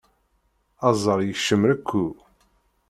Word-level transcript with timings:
Aẓar 0.87 1.19
yekcem 1.23 1.61
rekku. 1.69 2.05